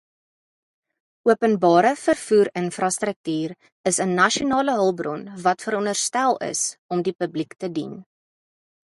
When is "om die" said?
6.97-7.15